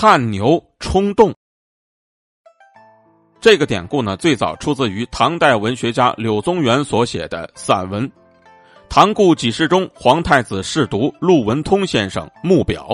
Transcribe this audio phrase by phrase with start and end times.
[0.00, 1.34] 汗牛充栋。
[3.40, 8.08] 这个典故呢，最早出自于唐代文学家柳宗元所写的散文
[8.88, 12.86] 《唐故几事中皇太子侍读陆文通先生墓表》。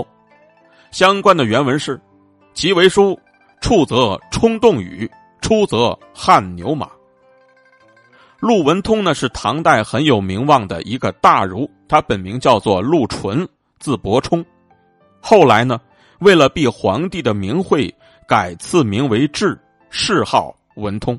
[0.93, 2.01] 相关的原文是
[2.54, 3.21] ：“其为书，
[3.61, 5.07] 处则冲动语，
[5.43, 6.89] 出则汗牛马。”
[8.41, 13.47] 陆文通呢是唐代很有名望的一个大儒，他本名叫做陆纯，
[13.79, 14.43] 字伯冲。
[15.21, 15.79] 后来呢，
[16.20, 17.95] 为了避皇帝的名讳，
[18.27, 19.59] 改赐名为志。
[19.97, 21.16] 谥号文通，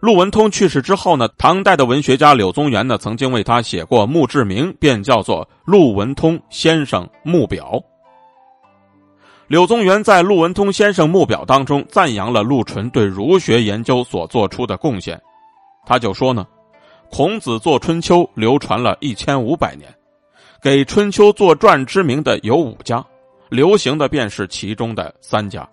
[0.00, 7.72] 陆文通去世之后呢，唐代的文学家柳宗元呢曾经为他写过墓志铭，便叫做《陆文通先生墓表》。
[9.48, 15.18] 柳宗元在《陆文通先生墓表》当中赞扬了陆纯对儒学研究所做出的贡献，
[15.86, 16.46] 他就说呢
[17.10, 19.88] ：“孔子作《春秋》流传了一千五百年，
[20.60, 23.02] 给《春秋》作传知名的有五家，
[23.48, 25.68] 流行的便是其中的三家。”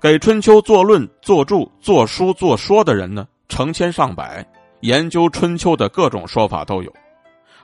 [0.00, 4.46] 给《春秋》作论、作注、作书、作说的人呢，成千上百，
[4.80, 6.92] 研究《春秋》的各种说法都有。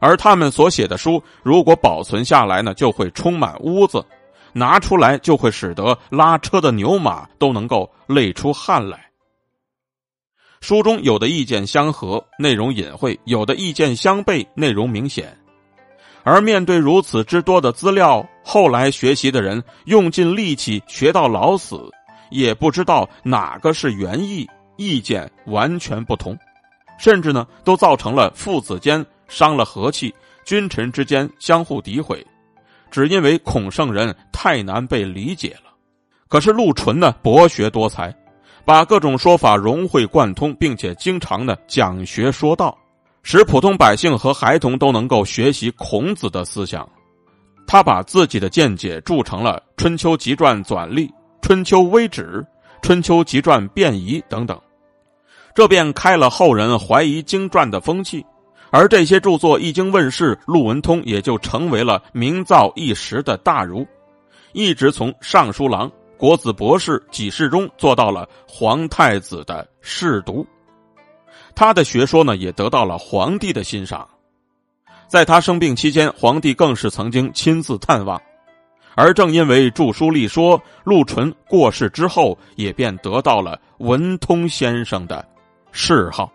[0.01, 4.05] 而他们所写的书，如果保存下来呢，就会充满屋子，
[4.53, 9.09] 拿出来就会使得拉车的牛马都能够累出汗来。
[10.61, 15.39] 书中有的意见相合，内容隐晦；有的意见相悖，内容明显。
[16.25, 21.79] 而面对如此之多的资料，后来学习的人用尽力气学到老死。
[22.31, 26.37] 也不知道哪个是原意，意见完全不同，
[26.99, 30.13] 甚至呢都造成了父子间伤了和气，
[30.45, 32.27] 君臣之间相互诋毁，
[32.91, 35.73] 只因为孔圣人太难被理解了。
[36.27, 38.13] 可是陆纯呢博学多才，
[38.65, 42.77] 把各种说法融会贯通，并且经常呢讲学说道，
[43.27, 46.89] 使普通百姓和孩童都能够学习孔子的思想。
[47.67, 51.09] 他把自己的见解铸成了《春秋集传》纂历。
[51.41, 52.47] 《春秋微旨》
[52.83, 54.59] 《春秋集传》变仪等等，
[55.55, 58.25] 这便开了后人怀疑经传的风气。
[58.71, 63.87] 而这些著作一经问世，陆文通也就成为了名噪一时的大儒，
[64.53, 70.47] 一直从尚书郎、国子博士、几世中做到了皇太子的侍读。
[71.55, 74.09] 他的学说呢，也得到了皇帝的欣赏。
[75.07, 78.21] 在他生病期间，皇帝更是曾经亲自探望。
[78.97, 85.27] 而正因为著书立说，陆纯过世之后，也便得到了文通先生的
[85.73, 86.31] 谥号。